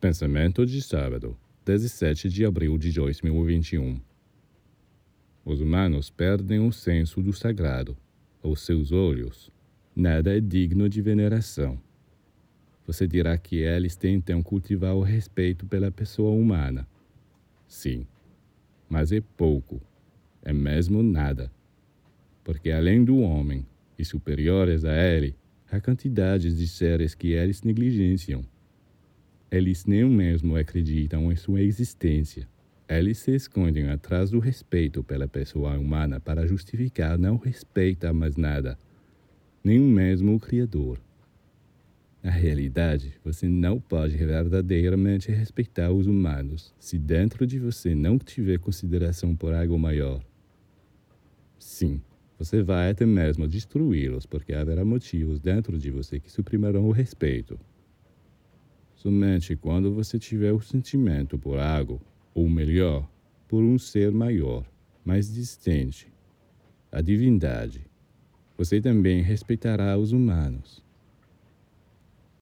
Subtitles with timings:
[0.00, 4.00] Pensamento de sábado, 17 de abril de 2021.
[5.44, 7.96] Os humanos perdem o senso do sagrado.
[8.40, 9.50] Aos seus olhos,
[9.96, 11.82] nada é digno de veneração.
[12.86, 16.86] Você dirá que eles tentam cultivar o respeito pela pessoa humana.
[17.66, 18.06] Sim,
[18.88, 19.82] mas é pouco,
[20.44, 21.50] é mesmo nada.
[22.44, 23.66] Porque além do homem,
[23.98, 25.34] e superiores a ele,
[25.68, 28.44] há quantidades de seres que eles negligenciam
[29.50, 32.46] eles nem mesmo acreditam em sua existência.
[32.88, 38.78] Eles se escondem atrás do respeito pela pessoa humana para justificar não respeitar mais nada,
[39.64, 41.00] nem mesmo o Criador.
[42.22, 48.58] Na realidade, você não pode verdadeiramente respeitar os humanos se dentro de você não tiver
[48.58, 50.22] consideração por algo maior.
[51.58, 52.00] Sim,
[52.38, 57.58] você vai até mesmo destruí-los porque haverá motivos dentro de você que suprimirão o respeito.
[58.98, 62.00] Somente quando você tiver o sentimento por algo,
[62.34, 63.08] ou melhor,
[63.46, 64.68] por um ser maior,
[65.04, 66.12] mais distante,
[66.90, 67.86] a divindade,
[68.56, 70.84] você também respeitará os humanos.